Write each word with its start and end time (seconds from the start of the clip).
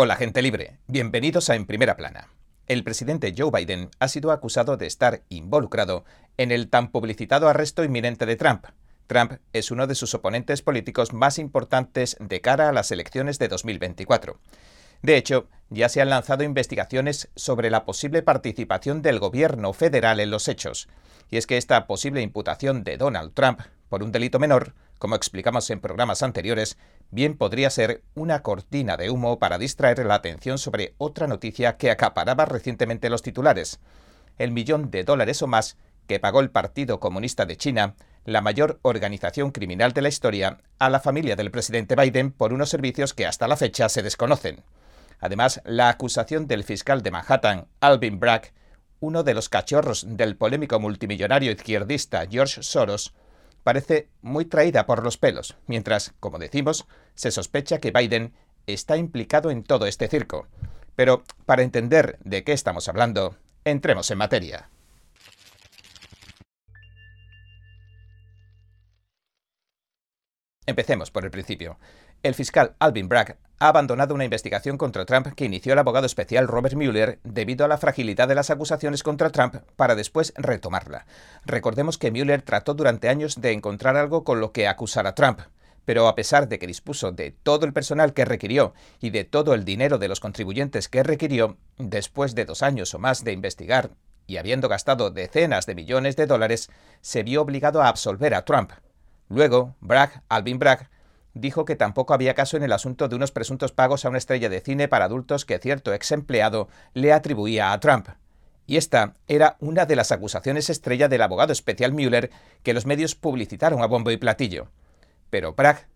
Hola 0.00 0.14
gente 0.14 0.42
libre, 0.42 0.78
bienvenidos 0.86 1.50
a 1.50 1.56
En 1.56 1.66
Primera 1.66 1.96
Plana. 1.96 2.28
El 2.68 2.84
presidente 2.84 3.34
Joe 3.36 3.50
Biden 3.50 3.90
ha 3.98 4.06
sido 4.06 4.30
acusado 4.30 4.76
de 4.76 4.86
estar 4.86 5.22
involucrado 5.28 6.04
en 6.36 6.52
el 6.52 6.68
tan 6.70 6.92
publicitado 6.92 7.48
arresto 7.48 7.82
inminente 7.82 8.24
de 8.24 8.36
Trump. 8.36 8.64
Trump 9.08 9.40
es 9.52 9.72
uno 9.72 9.88
de 9.88 9.96
sus 9.96 10.14
oponentes 10.14 10.62
políticos 10.62 11.12
más 11.12 11.40
importantes 11.40 12.16
de 12.20 12.40
cara 12.40 12.68
a 12.68 12.72
las 12.72 12.92
elecciones 12.92 13.40
de 13.40 13.48
2024. 13.48 14.38
De 15.02 15.16
hecho, 15.16 15.48
ya 15.68 15.88
se 15.88 16.00
han 16.00 16.10
lanzado 16.10 16.44
investigaciones 16.44 17.28
sobre 17.34 17.68
la 17.68 17.84
posible 17.84 18.22
participación 18.22 19.02
del 19.02 19.18
gobierno 19.18 19.72
federal 19.72 20.20
en 20.20 20.30
los 20.30 20.46
hechos. 20.46 20.88
Y 21.28 21.38
es 21.38 21.48
que 21.48 21.56
esta 21.56 21.88
posible 21.88 22.22
imputación 22.22 22.84
de 22.84 22.98
Donald 22.98 23.34
Trump 23.34 23.62
por 23.88 24.04
un 24.04 24.12
delito 24.12 24.38
menor 24.38 24.74
como 24.98 25.14
explicamos 25.14 25.70
en 25.70 25.80
programas 25.80 26.22
anteriores, 26.22 26.76
bien 27.10 27.36
podría 27.36 27.70
ser 27.70 28.02
una 28.14 28.42
cortina 28.42 28.96
de 28.96 29.10
humo 29.10 29.38
para 29.38 29.58
distraer 29.58 30.04
la 30.04 30.14
atención 30.14 30.58
sobre 30.58 30.94
otra 30.98 31.26
noticia 31.26 31.76
que 31.76 31.90
acaparaba 31.90 32.44
recientemente 32.44 33.10
los 33.10 33.22
titulares. 33.22 33.80
El 34.36 34.52
millón 34.52 34.90
de 34.90 35.04
dólares 35.04 35.42
o 35.42 35.46
más 35.46 35.76
que 36.06 36.18
pagó 36.18 36.40
el 36.40 36.50
Partido 36.50 37.00
Comunista 37.00 37.46
de 37.46 37.56
China, 37.56 37.94
la 38.24 38.40
mayor 38.40 38.78
organización 38.82 39.52
criminal 39.52 39.92
de 39.92 40.02
la 40.02 40.08
historia, 40.08 40.58
a 40.78 40.90
la 40.90 41.00
familia 41.00 41.36
del 41.36 41.50
presidente 41.50 41.94
Biden 41.96 42.32
por 42.32 42.52
unos 42.52 42.70
servicios 42.70 43.14
que 43.14 43.26
hasta 43.26 43.46
la 43.46 43.56
fecha 43.56 43.88
se 43.88 44.02
desconocen. 44.02 44.62
Además, 45.20 45.60
la 45.64 45.88
acusación 45.88 46.46
del 46.46 46.64
fiscal 46.64 47.02
de 47.02 47.10
Manhattan, 47.10 47.68
Alvin 47.80 48.20
Bragg, 48.20 48.52
uno 49.00 49.22
de 49.22 49.34
los 49.34 49.48
cachorros 49.48 50.04
del 50.08 50.36
polémico 50.36 50.80
multimillonario 50.80 51.52
izquierdista 51.52 52.26
George 52.28 52.62
Soros, 52.62 53.14
parece 53.62 54.08
muy 54.22 54.44
traída 54.44 54.86
por 54.86 55.02
los 55.02 55.18
pelos, 55.18 55.56
mientras, 55.66 56.14
como 56.20 56.38
decimos, 56.38 56.86
se 57.14 57.30
sospecha 57.30 57.78
que 57.78 57.90
Biden 57.90 58.34
está 58.66 58.96
implicado 58.96 59.50
en 59.50 59.64
todo 59.64 59.86
este 59.86 60.08
circo. 60.08 60.46
Pero 60.96 61.24
para 61.46 61.62
entender 61.62 62.18
de 62.24 62.44
qué 62.44 62.52
estamos 62.52 62.88
hablando, 62.88 63.36
entremos 63.64 64.10
en 64.10 64.18
materia. 64.18 64.70
Empecemos 70.66 71.10
por 71.10 71.24
el 71.24 71.30
principio. 71.30 71.78
El 72.22 72.34
fiscal 72.34 72.74
Alvin 72.78 73.08
Bragg 73.08 73.38
ha 73.60 73.68
abandonado 73.68 74.14
una 74.14 74.24
investigación 74.24 74.78
contra 74.78 75.04
Trump 75.04 75.28
que 75.34 75.44
inició 75.44 75.72
el 75.72 75.78
abogado 75.78 76.06
especial 76.06 76.46
Robert 76.46 76.74
Mueller 76.74 77.18
debido 77.24 77.64
a 77.64 77.68
la 77.68 77.78
fragilidad 77.78 78.28
de 78.28 78.34
las 78.34 78.50
acusaciones 78.50 79.02
contra 79.02 79.30
Trump 79.30 79.56
para 79.76 79.94
después 79.94 80.32
retomarla. 80.36 81.06
Recordemos 81.44 81.98
que 81.98 82.10
Mueller 82.10 82.42
trató 82.42 82.74
durante 82.74 83.08
años 83.08 83.40
de 83.40 83.52
encontrar 83.52 83.96
algo 83.96 84.22
con 84.22 84.40
lo 84.40 84.52
que 84.52 84.68
acusar 84.68 85.06
a 85.06 85.14
Trump, 85.14 85.40
pero 85.84 86.06
a 86.06 86.14
pesar 86.14 86.48
de 86.48 86.58
que 86.58 86.66
dispuso 86.66 87.12
de 87.12 87.32
todo 87.32 87.66
el 87.66 87.72
personal 87.72 88.12
que 88.12 88.24
requirió 88.24 88.74
y 89.00 89.10
de 89.10 89.24
todo 89.24 89.54
el 89.54 89.64
dinero 89.64 89.98
de 89.98 90.08
los 90.08 90.20
contribuyentes 90.20 90.88
que 90.88 91.02
requirió, 91.02 91.56
después 91.78 92.34
de 92.34 92.44
dos 92.44 92.62
años 92.62 92.94
o 92.94 92.98
más 92.98 93.24
de 93.24 93.32
investigar 93.32 93.90
y 94.26 94.36
habiendo 94.36 94.68
gastado 94.68 95.10
decenas 95.10 95.64
de 95.66 95.74
millones 95.74 96.14
de 96.14 96.26
dólares, 96.26 96.70
se 97.00 97.22
vio 97.22 97.40
obligado 97.40 97.82
a 97.82 97.88
absolver 97.88 98.34
a 98.34 98.44
Trump. 98.44 98.72
Luego, 99.30 99.74
Bragg, 99.80 100.22
Alvin 100.28 100.58
Bragg, 100.58 100.90
dijo 101.34 101.64
que 101.64 101.76
tampoco 101.76 102.14
había 102.14 102.34
caso 102.34 102.56
en 102.56 102.62
el 102.62 102.72
asunto 102.72 103.08
de 103.08 103.16
unos 103.16 103.30
presuntos 103.30 103.72
pagos 103.72 104.04
a 104.04 104.08
una 104.08 104.18
estrella 104.18 104.48
de 104.48 104.60
cine 104.60 104.88
para 104.88 105.06
adultos 105.06 105.44
que 105.44 105.58
cierto 105.58 105.92
ex 105.92 106.12
empleado 106.12 106.68
le 106.94 107.12
atribuía 107.12 107.72
a 107.72 107.80
Trump. 107.80 108.08
Y 108.66 108.76
esta 108.76 109.14
era 109.28 109.56
una 109.60 109.86
de 109.86 109.96
las 109.96 110.12
acusaciones 110.12 110.68
estrella 110.68 111.08
del 111.08 111.22
abogado 111.22 111.52
especial 111.52 111.92
Mueller 111.92 112.30
que 112.62 112.74
los 112.74 112.84
medios 112.84 113.14
publicitaron 113.14 113.82
a 113.82 113.86
bombo 113.86 114.10
y 114.10 114.18
platillo. 114.18 114.68
Pero 115.30 115.54
Bragg, 115.54 115.86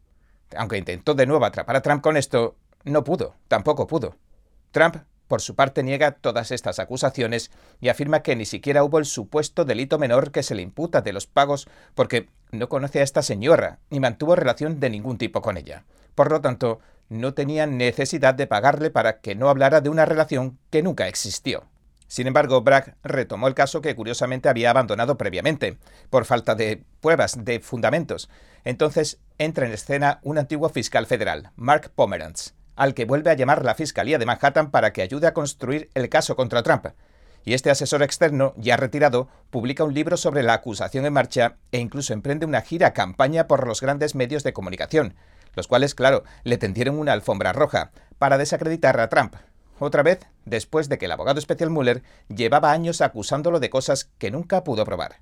aunque 0.57 0.79
intentó 0.79 1.15
de 1.15 1.27
nuevo 1.27 1.45
atrapar 1.45 1.77
a 1.77 1.83
Trump 1.83 2.03
con 2.03 2.17
esto, 2.17 2.57
no 2.85 3.05
pudo, 3.05 3.35
tampoco 3.49 3.87
pudo. 3.87 4.17
Trump 4.71 4.97
por 5.33 5.41
su 5.41 5.55
parte 5.55 5.83
niega 5.83 6.11
todas 6.11 6.51
estas 6.51 6.79
acusaciones 6.79 7.51
y 7.81 7.89
afirma 7.89 8.23
que 8.23 8.37
ni 8.37 8.45
siquiera 8.45 8.85
hubo 8.85 8.99
el 8.99 9.07
supuesto 9.07 9.65
delito 9.65 9.99
menor 9.99 10.31
que 10.31 10.43
se 10.43 10.55
le 10.55 10.61
imputa 10.61 11.01
de 11.01 11.15
los 11.15 11.27
pagos 11.27 11.69
porque 11.95 12.29
no 12.51 12.69
conoce 12.69 13.01
a 13.01 13.03
esta 13.03 13.23
señora 13.23 13.79
ni 13.89 13.99
mantuvo 13.99 14.37
relación 14.37 14.79
de 14.79 14.91
ningún 14.91 15.17
tipo 15.17 15.41
con 15.41 15.57
ella. 15.57 15.87
Por 16.15 16.31
lo 16.31 16.43
tanto, 16.43 16.81
no 17.09 17.33
tenía 17.33 17.67
necesidad 17.67 18.35
de 18.35 18.47
pagarle 18.47 18.91
para 18.91 19.21
que 19.21 19.35
no 19.35 19.49
hablara 19.49 19.81
de 19.81 19.89
una 19.89 20.05
relación 20.05 20.59
que 20.69 20.83
nunca 20.83 21.09
existió. 21.09 21.65
Sin 22.09 22.27
embargo, 22.27 22.61
Bragg 22.61 22.97
retomó 23.03 23.49
el 23.49 23.55
caso 23.55 23.81
que 23.81 23.97
curiosamente 23.97 24.51
había 24.51 24.69
abandonado 24.69 25.17
previamente, 25.17 25.79
por 26.11 26.27
falta 26.27 26.55
de 26.55 26.85
pruebas, 27.01 27.43
de 27.43 27.61
fundamentos. 27.61 28.29
Entonces 28.65 29.19
entra 29.39 29.65
en 29.65 29.73
escena 29.73 30.21
un 30.25 30.37
antiguo 30.37 30.69
fiscal 30.69 31.07
federal, 31.07 31.53
Mark 31.57 31.91
Pomeranz, 31.95 32.53
al 32.77 32.95
que 32.95 33.05
vuelve 33.05 33.31
a 33.31 33.35
llamar 33.35 33.65
la 33.65 33.75
Fiscalía 33.75 34.19
de 34.19 34.27
Manhattan 34.27 34.71
para 34.71 34.93
que 34.93 35.03
ayude 35.03 35.27
a 35.27 35.35
construir 35.35 35.91
el 35.95 36.09
caso 36.09 36.37
contra 36.37 36.63
Trump. 36.63 36.87
Y 37.45 37.55
este 37.55 37.71
asesor 37.71 38.03
externo, 38.03 38.55
ya 38.57 38.77
retirado, 38.77 39.29
publica 39.51 39.85
un 39.85 39.95
libro 39.95 40.17
sobre 40.17 40.43
la 40.43 40.55
acusación 40.55 41.07
en 41.07 41.13
marcha 41.13 41.57
e 41.73 41.79
incluso 41.79 42.13
emprende 42.13 42.47
una 42.47 42.61
gira 42.61 42.93
campaña 42.93 43.49
por 43.49 43.67
los 43.67 43.81
grandes 43.81 44.15
medios 44.15 44.45
de 44.45 44.53
comunicación, 44.53 45.15
los 45.55 45.67
cuales, 45.67 45.95
claro, 45.95 46.23
le 46.45 46.59
tendieron 46.59 46.99
una 46.99 47.13
alfombra 47.13 47.53
roja 47.53 47.91
para 48.19 48.39
desacreditar 48.39 48.99
a 49.01 49.09
Trump. 49.09 49.35
Otra 49.79 50.05
vez, 50.05 50.21
después 50.45 50.89
de 50.89 50.99
que 50.99 51.07
el 51.07 51.13
abogado 51.13 51.41
especial 51.41 51.71
Mueller 51.71 52.03
llevaba 52.29 52.71
años 52.71 53.01
acusándolo 53.01 53.59
de 53.59 53.71
cosas 53.71 54.11
que 54.19 54.31
nunca 54.31 54.63
pudo 54.63 54.85
probar. 54.85 55.17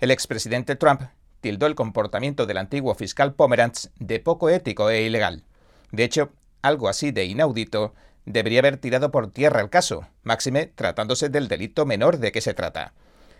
El 0.00 0.10
expresidente 0.10 0.76
Trump 0.76 1.02
tildó 1.40 1.66
el 1.66 1.74
comportamiento 1.74 2.44
del 2.44 2.58
antiguo 2.58 2.94
fiscal 2.94 3.34
Pomeranz 3.34 3.90
de 3.98 4.20
poco 4.20 4.50
ético 4.50 4.90
e 4.90 5.02
ilegal. 5.02 5.44
De 5.90 6.04
hecho, 6.04 6.32
algo 6.64 6.88
así 6.88 7.12
de 7.12 7.26
inaudito, 7.26 7.94
debería 8.24 8.60
haber 8.60 8.78
tirado 8.78 9.10
por 9.10 9.30
tierra 9.30 9.60
el 9.60 9.68
caso, 9.68 10.08
máxime 10.22 10.66
tratándose 10.66 11.28
del 11.28 11.46
delito 11.46 11.84
menor 11.84 12.18
de 12.18 12.32
que 12.32 12.40
se 12.40 12.54
trata. 12.54 12.94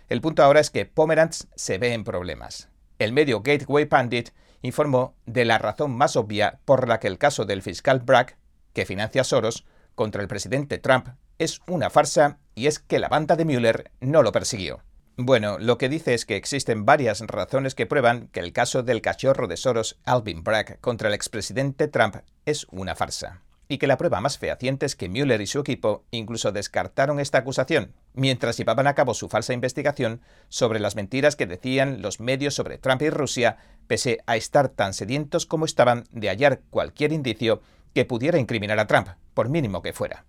El 0.09 0.21
punto 0.21 0.43
ahora 0.43 0.59
es 0.59 0.69
que 0.69 0.85
Pomeranz 0.85 1.47
se 1.55 1.79
ve 1.79 1.93
en 1.93 2.03
problemas. 2.03 2.69
El 2.99 3.13
medio 3.13 3.41
Gateway 3.41 3.85
Pandit 3.85 4.29
informó 4.61 5.15
de 5.25 5.43
la 5.43 5.57
razón 5.57 5.97
más 5.97 6.15
obvia 6.15 6.59
por 6.65 6.87
la 6.87 6.99
que 6.99 7.07
el 7.07 7.17
caso 7.17 7.45
del 7.45 7.63
fiscal 7.63 7.99
Bragg, 7.99 8.37
que 8.73 8.85
financia 8.85 9.23
Soros, 9.23 9.65
contra 9.95 10.21
el 10.21 10.27
presidente 10.27 10.77
Trump 10.77 11.07
es 11.39 11.61
una 11.67 11.89
farsa 11.89 12.37
y 12.53 12.67
es 12.67 12.79
que 12.79 12.99
la 12.99 13.07
banda 13.07 13.35
de 13.35 13.45
Mueller 13.45 13.91
no 14.01 14.21
lo 14.21 14.31
persiguió. 14.31 14.81
Bueno, 15.17 15.59
lo 15.59 15.77
que 15.77 15.87
dice 15.87 16.13
es 16.13 16.25
que 16.25 16.35
existen 16.35 16.85
varias 16.85 17.21
razones 17.21 17.73
que 17.73 17.85
prueban 17.85 18.27
que 18.33 18.41
el 18.41 18.51
caso 18.51 18.83
del 18.83 19.01
cachorro 19.01 19.47
de 19.47 19.55
Soros, 19.55 19.97
Alvin 20.03 20.43
Bragg, 20.43 20.81
contra 20.81 21.07
el 21.07 21.13
expresidente 21.13 21.87
Trump 21.87 22.17
es 22.45 22.67
una 22.69 22.95
farsa. 22.95 23.41
Y 23.69 23.77
que 23.77 23.87
la 23.87 23.97
prueba 23.97 24.19
más 24.19 24.37
fehaciente 24.37 24.85
es 24.85 24.97
que 24.97 25.07
Mueller 25.07 25.39
y 25.39 25.47
su 25.47 25.61
equipo 25.61 26.03
incluso 26.11 26.51
descartaron 26.51 27.21
esta 27.21 27.37
acusación, 27.37 27.93
mientras 28.13 28.57
llevaban 28.57 28.87
a 28.87 28.93
cabo 28.93 29.13
su 29.13 29.29
falsa 29.29 29.53
investigación 29.53 30.19
sobre 30.49 30.81
las 30.81 30.97
mentiras 30.97 31.37
que 31.37 31.47
decían 31.47 32.01
los 32.01 32.19
medios 32.19 32.53
sobre 32.53 32.77
Trump 32.77 33.01
y 33.01 33.09
Rusia, 33.09 33.55
pese 33.87 34.19
a 34.27 34.35
estar 34.35 34.67
tan 34.67 34.93
sedientos 34.93 35.45
como 35.45 35.63
estaban 35.63 36.03
de 36.11 36.27
hallar 36.27 36.59
cualquier 36.69 37.13
indicio 37.13 37.61
que 37.93 38.03
pudiera 38.03 38.37
incriminar 38.37 38.79
a 38.79 38.87
Trump, 38.87 39.07
por 39.33 39.47
mínimo 39.47 39.81
que 39.81 39.93
fuera. 39.93 40.25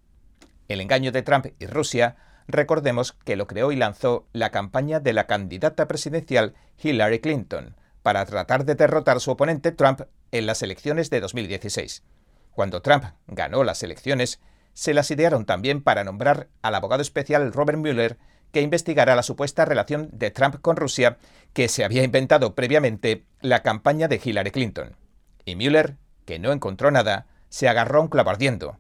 El 0.69 0.81
engaño 0.81 1.11
de 1.11 1.23
Trump 1.23 1.47
y 1.59 1.67
Rusia 1.67 2.17
Recordemos 2.49 3.13
que 3.13 3.37
lo 3.37 3.47
creó 3.47 3.73
y 3.73 3.77
lanzó 3.77 4.27
la 4.33 4.51
campaña 4.51 5.01
de 5.01 5.13
la 5.13 5.27
candidata 5.27 5.89
presidencial 5.89 6.55
Hillary 6.83 7.21
Clinton 7.21 7.77
para 8.03 8.25
tratar 8.25 8.65
de 8.65 8.77
derrotar 8.77 9.17
a 9.17 9.21
su 9.21 9.33
oponente 9.33 9.73
Trump 9.73 10.03
en 10.31 10.47
las 10.47 10.63
elecciones 10.63 11.11
de 11.11 11.21
2016. 11.21 12.05
Cuando 12.53 12.83
Trump 12.83 13.05
ganó 13.27 13.65
las 13.65 13.83
elecciones, 13.83 14.41
se 14.75 14.95
las 14.95 15.11
idearon 15.11 15.45
también 15.45 15.83
para 15.83 16.05
nombrar 16.05 16.49
al 16.63 16.75
abogado 16.75 17.03
especial 17.03 17.53
Robert 17.53 17.79
Mueller 17.79 18.19
que 18.53 18.61
investigara 18.61 19.17
la 19.17 19.23
supuesta 19.23 19.65
relación 19.65 20.09
de 20.13 20.31
Trump 20.31 20.61
con 20.61 20.77
Rusia 20.77 21.19
que 21.53 21.69
se 21.69 21.85
había 21.85 22.05
inventado 22.05 22.55
previamente 22.55 23.27
la 23.41 23.63
campaña 23.63 24.09
de 24.09 24.21
Hillary 24.23 24.51
Clinton. 24.51 24.97
Y 25.45 25.57
Mueller, 25.57 25.97
que 26.25 26.39
no 26.39 26.53
encontró 26.53 26.91
nada, 26.91 27.27
se 27.49 27.69
agarró 27.69 28.03
un 28.03 28.09
clavo 28.09 28.31
ardiendo. 28.31 28.79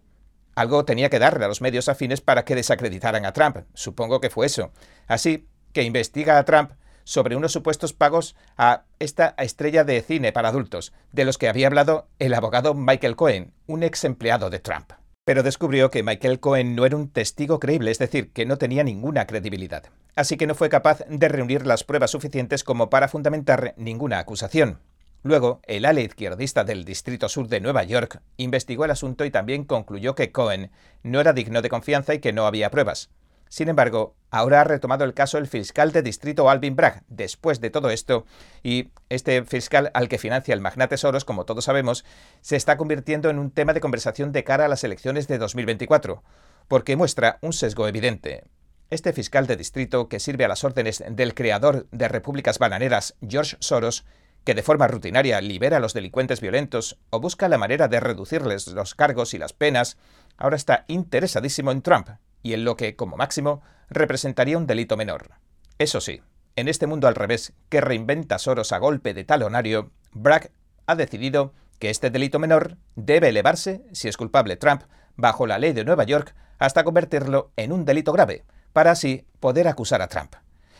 Algo 0.56 0.86
tenía 0.86 1.10
que 1.10 1.18
darle 1.18 1.44
a 1.44 1.48
los 1.48 1.60
medios 1.60 1.88
afines 1.90 2.22
para 2.22 2.46
que 2.46 2.54
desacreditaran 2.54 3.26
a 3.26 3.32
Trump. 3.34 3.58
Supongo 3.74 4.20
que 4.22 4.30
fue 4.30 4.46
eso. 4.46 4.72
Así 5.06 5.48
que 5.72 5.82
investiga 5.82 6.38
a 6.38 6.44
Trump 6.46 6.72
sobre 7.04 7.36
unos 7.36 7.52
supuestos 7.52 7.92
pagos 7.92 8.34
a 8.56 8.84
esta 8.98 9.34
estrella 9.38 9.84
de 9.84 10.00
cine 10.00 10.32
para 10.32 10.48
adultos, 10.48 10.94
de 11.12 11.26
los 11.26 11.36
que 11.36 11.48
había 11.48 11.66
hablado 11.66 12.08
el 12.18 12.32
abogado 12.32 12.72
Michael 12.72 13.16
Cohen, 13.16 13.52
un 13.66 13.82
ex 13.82 14.04
empleado 14.04 14.48
de 14.48 14.58
Trump. 14.58 14.92
Pero 15.26 15.42
descubrió 15.42 15.90
que 15.90 16.02
Michael 16.02 16.40
Cohen 16.40 16.74
no 16.74 16.86
era 16.86 16.96
un 16.96 17.10
testigo 17.10 17.60
creíble, 17.60 17.90
es 17.90 17.98
decir, 17.98 18.32
que 18.32 18.46
no 18.46 18.56
tenía 18.56 18.82
ninguna 18.82 19.26
credibilidad. 19.26 19.84
Así 20.14 20.38
que 20.38 20.46
no 20.46 20.54
fue 20.54 20.70
capaz 20.70 21.04
de 21.06 21.28
reunir 21.28 21.66
las 21.66 21.84
pruebas 21.84 22.12
suficientes 22.12 22.64
como 22.64 22.88
para 22.88 23.08
fundamentar 23.08 23.74
ninguna 23.76 24.18
acusación. 24.18 24.80
Luego, 25.26 25.60
el 25.64 25.84
ala 25.86 26.02
izquierdista 26.02 26.62
del 26.62 26.84
Distrito 26.84 27.28
Sur 27.28 27.48
de 27.48 27.60
Nueva 27.60 27.82
York 27.82 28.22
investigó 28.36 28.84
el 28.84 28.92
asunto 28.92 29.24
y 29.24 29.32
también 29.32 29.64
concluyó 29.64 30.14
que 30.14 30.30
Cohen 30.30 30.70
no 31.02 31.20
era 31.20 31.32
digno 31.32 31.62
de 31.62 31.68
confianza 31.68 32.14
y 32.14 32.20
que 32.20 32.32
no 32.32 32.46
había 32.46 32.70
pruebas. 32.70 33.10
Sin 33.48 33.68
embargo, 33.68 34.14
ahora 34.30 34.60
ha 34.60 34.64
retomado 34.64 35.04
el 35.04 35.14
caso 35.14 35.38
el 35.38 35.48
fiscal 35.48 35.90
de 35.90 36.02
distrito 36.02 36.48
Alvin 36.48 36.76
Bragg 36.76 37.02
después 37.08 37.60
de 37.60 37.70
todo 37.70 37.90
esto 37.90 38.24
y 38.62 38.90
este 39.08 39.42
fiscal 39.42 39.90
al 39.94 40.08
que 40.08 40.18
financia 40.18 40.54
el 40.54 40.60
magnate 40.60 40.96
Soros, 40.96 41.24
como 41.24 41.44
todos 41.44 41.64
sabemos, 41.64 42.04
se 42.40 42.54
está 42.54 42.76
convirtiendo 42.76 43.28
en 43.28 43.40
un 43.40 43.50
tema 43.50 43.72
de 43.72 43.80
conversación 43.80 44.30
de 44.30 44.44
cara 44.44 44.66
a 44.66 44.68
las 44.68 44.84
elecciones 44.84 45.26
de 45.26 45.38
2024, 45.38 46.22
porque 46.68 46.94
muestra 46.94 47.38
un 47.40 47.52
sesgo 47.52 47.88
evidente. 47.88 48.44
Este 48.90 49.12
fiscal 49.12 49.48
de 49.48 49.56
distrito, 49.56 50.08
que 50.08 50.20
sirve 50.20 50.44
a 50.44 50.48
las 50.48 50.62
órdenes 50.62 51.02
del 51.10 51.34
creador 51.34 51.88
de 51.90 52.06
Repúblicas 52.06 52.60
Bananeras, 52.60 53.16
George 53.28 53.56
Soros, 53.58 54.04
que 54.46 54.54
de 54.54 54.62
forma 54.62 54.86
rutinaria 54.86 55.40
libera 55.40 55.78
a 55.78 55.80
los 55.80 55.92
delincuentes 55.92 56.40
violentos 56.40 56.98
o 57.10 57.18
busca 57.18 57.48
la 57.48 57.58
manera 57.58 57.88
de 57.88 57.98
reducirles 57.98 58.68
los 58.68 58.94
cargos 58.94 59.34
y 59.34 59.38
las 59.38 59.52
penas, 59.52 59.98
ahora 60.36 60.54
está 60.54 60.84
interesadísimo 60.86 61.72
en 61.72 61.82
Trump 61.82 62.08
y 62.44 62.54
en 62.54 62.64
lo 62.64 62.76
que, 62.76 62.94
como 62.94 63.16
máximo, 63.16 63.60
representaría 63.90 64.56
un 64.56 64.68
delito 64.68 64.96
menor. 64.96 65.32
Eso 65.78 66.00
sí, 66.00 66.22
en 66.54 66.68
este 66.68 66.86
mundo 66.86 67.08
al 67.08 67.16
revés, 67.16 67.54
que 67.68 67.80
reinventa 67.80 68.38
Soros 68.38 68.70
a 68.70 68.78
golpe 68.78 69.14
de 69.14 69.24
talonario, 69.24 69.90
Bragg 70.12 70.52
ha 70.86 70.94
decidido 70.94 71.52
que 71.80 71.90
este 71.90 72.10
delito 72.10 72.38
menor 72.38 72.76
debe 72.94 73.30
elevarse, 73.30 73.82
si 73.90 74.06
es 74.06 74.16
culpable 74.16 74.54
Trump, 74.54 74.82
bajo 75.16 75.48
la 75.48 75.58
ley 75.58 75.72
de 75.72 75.84
Nueva 75.84 76.04
York, 76.04 76.36
hasta 76.60 76.84
convertirlo 76.84 77.50
en 77.56 77.72
un 77.72 77.84
delito 77.84 78.12
grave, 78.12 78.44
para 78.72 78.92
así 78.92 79.26
poder 79.40 79.66
acusar 79.66 80.02
a 80.02 80.08
Trump. 80.08 80.36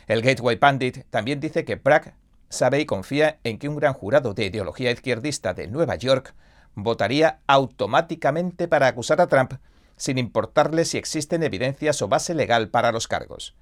El 0.06 0.22
Gateway 0.22 0.54
Pandit 0.54 1.04
también 1.10 1.40
dice 1.40 1.64
que 1.64 1.74
Bragg 1.74 2.14
sabe 2.48 2.80
y 2.80 2.86
confía 2.86 3.38
en 3.44 3.58
que 3.58 3.68
un 3.68 3.76
gran 3.76 3.92
jurado 3.92 4.34
de 4.34 4.46
ideología 4.46 4.90
izquierdista 4.90 5.54
de 5.54 5.68
Nueva 5.68 5.96
York 5.96 6.34
votaría 6.74 7.40
automáticamente 7.46 8.68
para 8.68 8.86
acusar 8.86 9.20
a 9.20 9.26
Trump 9.26 9.54
sin 9.96 10.18
importarle 10.18 10.84
si 10.84 10.98
existen 10.98 11.42
evidencias 11.42 12.02
o 12.02 12.08
base 12.08 12.34
legal 12.34 12.68
para 12.68 12.92
los 12.92 13.08
cargos. 13.08 13.54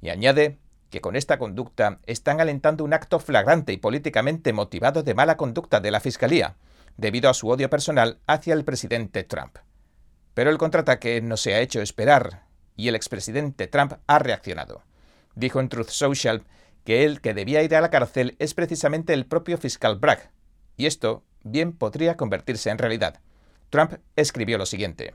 Y 0.00 0.08
añade 0.08 0.58
que 0.90 1.00
con 1.00 1.16
esta 1.16 1.38
conducta 1.38 2.00
están 2.06 2.40
alentando 2.40 2.84
un 2.84 2.92
acto 2.92 3.18
flagrante 3.18 3.72
y 3.72 3.78
políticamente 3.78 4.52
motivado 4.52 5.02
de 5.02 5.14
mala 5.14 5.36
conducta 5.36 5.80
de 5.80 5.90
la 5.90 6.00
Fiscalía, 6.00 6.56
debido 6.96 7.30
a 7.30 7.34
su 7.34 7.48
odio 7.48 7.70
personal 7.70 8.18
hacia 8.26 8.54
el 8.54 8.64
presidente 8.64 9.24
Trump. 9.24 9.56
Pero 10.34 10.50
el 10.50 10.58
contraataque 10.58 11.20
no 11.20 11.36
se 11.36 11.54
ha 11.54 11.60
hecho 11.60 11.80
esperar 11.80 12.44
y 12.76 12.88
el 12.88 12.94
expresidente 12.94 13.66
Trump 13.68 13.94
ha 14.06 14.18
reaccionado. 14.18 14.82
Dijo 15.34 15.60
en 15.60 15.68
Truth 15.68 15.88
Social 15.88 16.42
que 16.84 17.04
el 17.04 17.20
que 17.20 17.34
debía 17.34 17.62
ir 17.62 17.74
a 17.74 17.80
la 17.80 17.90
cárcel 17.90 18.36
es 18.38 18.54
precisamente 18.54 19.12
el 19.12 19.26
propio 19.26 19.58
fiscal 19.58 19.96
Bragg, 19.96 20.30
y 20.76 20.86
esto 20.86 21.24
bien 21.44 21.72
podría 21.72 22.16
convertirse 22.16 22.70
en 22.70 22.78
realidad. 22.78 23.20
Trump 23.70 23.94
escribió 24.16 24.58
lo 24.58 24.66
siguiente. 24.66 25.14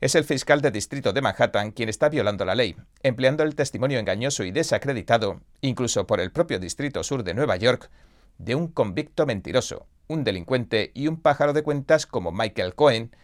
Es 0.00 0.14
el 0.14 0.24
fiscal 0.24 0.62
de 0.62 0.70
distrito 0.70 1.12
de 1.12 1.20
Manhattan 1.20 1.72
quien 1.72 1.88
está 1.90 2.08
violando 2.08 2.44
la 2.44 2.54
ley, 2.54 2.74
empleando 3.02 3.42
el 3.42 3.54
testimonio 3.54 3.98
engañoso 3.98 4.44
y 4.44 4.50
desacreditado, 4.50 5.40
incluso 5.60 6.06
por 6.06 6.20
el 6.20 6.32
propio 6.32 6.58
distrito 6.58 7.02
sur 7.02 7.22
de 7.22 7.34
Nueva 7.34 7.56
York, 7.56 7.90
de 8.38 8.54
un 8.54 8.68
convicto 8.68 9.26
mentiroso, 9.26 9.86
un 10.08 10.24
delincuente 10.24 10.90
y 10.94 11.06
un 11.06 11.20
pájaro 11.20 11.52
de 11.52 11.62
cuentas 11.62 12.06
como 12.06 12.32
Michael 12.32 12.74
Cohen, 12.74 13.14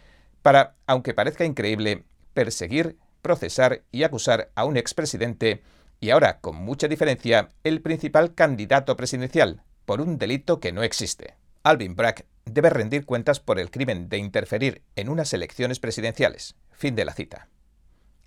para, 0.43 0.75
aunque 0.85 1.15
parezca 1.15 1.45
increíble, 1.45 2.03
perseguir, 2.33 2.97
procesar 3.23 3.81
y 3.91 4.03
acusar 4.03 4.51
a 4.53 4.65
un 4.65 4.77
expresidente 4.77 5.63
y 5.99 6.11
ahora, 6.11 6.39
con 6.39 6.55
mucha 6.55 6.87
diferencia, 6.87 7.49
el 7.63 7.81
principal 7.81 8.33
candidato 8.35 8.95
presidencial, 8.95 9.63
por 9.85 10.01
un 10.01 10.17
delito 10.17 10.59
que 10.59 10.71
no 10.71 10.83
existe. 10.83 11.35
Alvin 11.63 11.95
Bragg 11.95 12.25
debe 12.45 12.69
rendir 12.69 13.05
cuentas 13.05 13.39
por 13.39 13.59
el 13.59 13.71
crimen 13.71 14.09
de 14.09 14.17
interferir 14.17 14.83
en 14.95 15.09
unas 15.09 15.33
elecciones 15.33 15.79
presidenciales. 15.79 16.55
Fin 16.71 16.95
de 16.95 17.05
la 17.05 17.13
cita. 17.13 17.49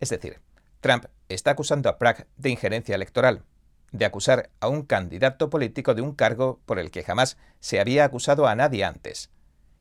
Es 0.00 0.11
decir, 0.11 0.40
Trump 0.81 1.06
está 1.28 1.52
acusando 1.52 1.88
a 1.88 1.93
Bragg 1.93 2.26
de 2.37 2.50
injerencia 2.50 2.94
electoral, 2.94 3.44
de 3.93 4.05
acusar 4.05 4.50
a 4.61 4.69
un 4.69 4.82
candidato 4.82 5.50
político 5.50 5.94
de 5.94 6.02
un 6.02 6.14
cargo 6.14 6.61
por 6.66 6.78
el 6.78 6.90
que 6.90 7.02
jamás 7.02 7.37
se 7.61 7.81
había 7.81 8.05
acusado 8.05 8.46
a 8.46 8.55
nadie 8.55 8.84
antes, 8.84 9.31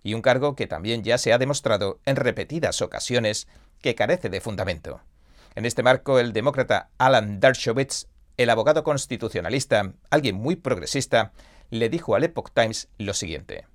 y 0.03 0.13
un 0.13 0.21
cargo 0.21 0.55
que 0.55 0.67
también 0.67 1.03
ya 1.03 1.17
se 1.17 1.33
ha 1.33 1.37
demostrado 1.37 1.99
en 2.05 2.15
repetidas 2.15 2.81
ocasiones 2.81 3.47
que 3.81 3.95
carece 3.95 4.29
de 4.29 4.41
fundamento. 4.41 5.01
En 5.55 5.65
este 5.65 5.83
marco, 5.83 6.19
el 6.19 6.33
demócrata 6.33 6.89
Alan 6.97 7.39
Dershowitz, 7.39 8.07
el 8.37 8.49
abogado 8.49 8.83
constitucionalista, 8.83 9.93
alguien 10.09 10.35
muy 10.35 10.55
progresista, 10.55 11.33
le 11.69 11.89
dijo 11.89 12.15
al 12.15 12.23
Epoch 12.23 12.51
Times 12.53 12.87
lo 12.97 13.13
siguiente. 13.13 13.65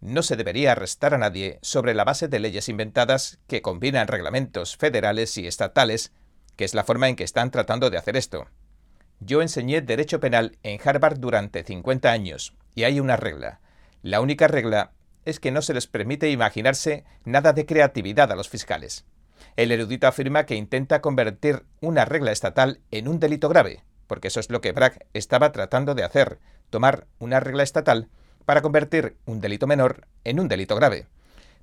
No 0.00 0.22
se 0.22 0.36
debería 0.36 0.72
arrestar 0.72 1.12
a 1.12 1.18
nadie 1.18 1.58
sobre 1.62 1.92
la 1.94 2.04
base 2.04 2.28
de 2.28 2.38
leyes 2.38 2.68
inventadas 2.68 3.38
que 3.46 3.60
combinan 3.60 4.08
reglamentos 4.08 4.76
federales 4.76 5.36
y 5.36 5.46
estatales, 5.46 6.12
que 6.56 6.64
es 6.64 6.74
la 6.74 6.84
forma 6.84 7.08
en 7.08 7.16
que 7.16 7.24
están 7.24 7.50
tratando 7.50 7.90
de 7.90 7.98
hacer 7.98 8.16
esto. 8.16 8.46
Yo 9.18 9.42
enseñé 9.42 9.82
derecho 9.82 10.18
penal 10.18 10.56
en 10.62 10.80
Harvard 10.82 11.18
durante 11.18 11.62
50 11.62 12.10
años, 12.10 12.54
y 12.74 12.84
hay 12.84 13.00
una 13.00 13.16
regla. 13.16 13.60
La 14.02 14.22
única 14.22 14.48
regla 14.48 14.92
es 15.26 15.40
que 15.40 15.50
no 15.50 15.60
se 15.60 15.74
les 15.74 15.86
permite 15.86 16.30
imaginarse 16.30 17.04
nada 17.24 17.52
de 17.52 17.66
creatividad 17.66 18.32
a 18.32 18.36
los 18.36 18.48
fiscales. 18.48 19.04
El 19.56 19.72
erudito 19.72 20.06
afirma 20.06 20.46
que 20.46 20.54
intenta 20.54 21.00
convertir 21.00 21.64
una 21.80 22.04
regla 22.04 22.32
estatal 22.32 22.80
en 22.90 23.08
un 23.08 23.20
delito 23.20 23.48
grave, 23.48 23.82
porque 24.06 24.28
eso 24.28 24.40
es 24.40 24.50
lo 24.50 24.60
que 24.60 24.72
Bragg 24.72 25.06
estaba 25.14 25.52
tratando 25.52 25.94
de 25.94 26.04
hacer, 26.04 26.38
tomar 26.70 27.06
una 27.18 27.40
regla 27.40 27.62
estatal 27.62 28.08
para 28.44 28.62
convertir 28.62 29.16
un 29.26 29.40
delito 29.40 29.66
menor 29.66 30.06
en 30.24 30.40
un 30.40 30.48
delito 30.48 30.76
grave. 30.76 31.06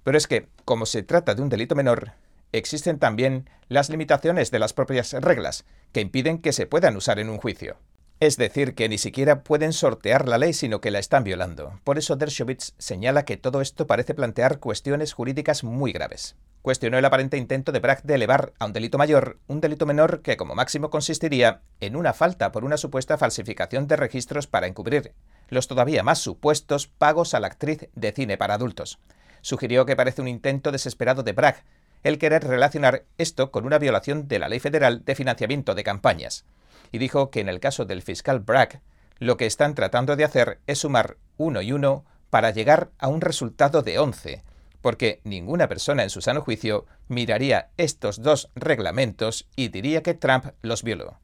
Pero 0.03 0.17
es 0.17 0.27
que, 0.27 0.47
como 0.63 0.85
se 0.85 1.03
trata 1.03 1.35
de 1.35 1.41
un 1.41 1.49
delito 1.49 1.75
menor, 1.75 2.13
existen 2.51 2.99
también 2.99 3.49
las 3.67 3.89
limitaciones 3.89 4.51
de 4.51 4.59
las 4.59 4.73
propias 4.73 5.13
reglas, 5.13 5.65
que 5.91 6.01
impiden 6.01 6.39
que 6.39 6.53
se 6.53 6.67
puedan 6.67 6.95
usar 6.95 7.19
en 7.19 7.29
un 7.29 7.37
juicio. 7.37 7.77
Es 8.19 8.37
decir, 8.37 8.73
que 8.73 8.89
ni 8.89 8.97
siquiera 8.97 9.43
pueden 9.43 9.73
sortear 9.73 10.27
la 10.27 10.37
ley, 10.37 10.53
sino 10.53 10.81
que 10.81 10.91
la 10.91 10.99
están 10.99 11.23
violando. 11.23 11.79
Por 11.83 11.97
eso 11.97 12.15
Dershowitz 12.15 12.73
señala 12.77 13.25
que 13.25 13.37
todo 13.37 13.61
esto 13.61 13.85
parece 13.85 14.15
plantear 14.15 14.59
cuestiones 14.59 15.13
jurídicas 15.13 15.63
muy 15.63 15.91
graves 15.91 16.35
cuestionó 16.67 16.97
el 16.97 17.05
aparente 17.05 17.37
intento 17.37 17.71
de 17.71 17.79
Bragg 17.79 18.03
de 18.03 18.15
elevar 18.15 18.51
a 18.59 18.65
un 18.65 18.73
delito 18.73 18.97
mayor 18.97 19.39
un 19.47 19.61
delito 19.61 19.85
menor 19.85 20.21
que 20.21 20.35
como 20.35 20.53
máximo 20.53 20.89
consistiría 20.89 21.61
en 21.79 21.95
una 21.95 22.11
falta 22.11 22.51
por 22.51 22.65
una 22.65 22.75
supuesta 22.75 23.17
falsificación 23.17 23.87
de 23.87 23.95
registros 23.95 24.47
para 24.47 24.67
encubrir 24.67 25.13
los 25.47 25.69
todavía 25.69 26.03
más 26.03 26.19
supuestos 26.19 26.87
pagos 26.87 27.33
a 27.33 27.39
la 27.39 27.47
actriz 27.47 27.87
de 27.95 28.11
cine 28.11 28.37
para 28.37 28.55
adultos. 28.55 28.99
Sugirió 29.39 29.85
que 29.85 29.95
parece 29.95 30.21
un 30.21 30.27
intento 30.27 30.73
desesperado 30.73 31.23
de 31.23 31.31
Bragg 31.31 31.63
el 32.03 32.17
querer 32.17 32.43
relacionar 32.43 33.05
esto 33.17 33.49
con 33.49 33.65
una 33.65 33.79
violación 33.79 34.27
de 34.27 34.39
la 34.39 34.49
ley 34.49 34.59
federal 34.59 35.05
de 35.05 35.15
financiamiento 35.15 35.73
de 35.73 35.85
campañas. 35.85 36.43
Y 36.91 36.97
dijo 36.97 37.29
que 37.31 37.39
en 37.39 37.50
el 37.50 37.59
caso 37.59 37.85
del 37.85 38.01
fiscal 38.01 38.39
Bragg, 38.39 38.81
lo 39.19 39.38
que 39.38 39.45
están 39.45 39.75
tratando 39.75 40.15
de 40.15 40.24
hacer 40.24 40.59
es 40.68 40.79
sumar 40.79 41.18
uno 41.38 41.62
y 41.62 41.71
uno 41.71 42.06
para 42.29 42.51
llegar 42.51 42.91
a 43.00 43.07
un 43.07 43.21
resultado 43.21 43.81
de 43.81 44.00
once, 44.00 44.44
porque 44.81 45.21
ninguna 45.24 45.68
persona 45.68 46.03
en 46.03 46.09
su 46.09 46.21
sano 46.21 46.41
juicio 46.41 46.85
miraría 47.07 47.69
estos 47.77 48.21
dos 48.21 48.50
reglamentos 48.56 49.47
y 49.56 49.69
diría 49.69 50.04
que 50.04 50.13
Trump 50.13 50.47
los 50.61 50.83
violó. 50.83 51.19